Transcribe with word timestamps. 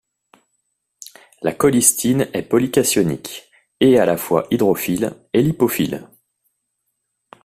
La 1.43 1.53
colistine 1.53 2.27
est 2.33 2.41
polycationique 2.41 3.51
et 3.81 3.99
à 3.99 4.05
la 4.07 4.17
fois 4.17 4.47
hydrophile 4.49 5.13
et 5.31 5.43
lipophile. 5.43 6.09